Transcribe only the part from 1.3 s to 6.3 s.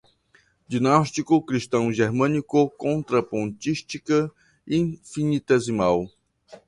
cristão-germânico, contrapontística, infinitesimal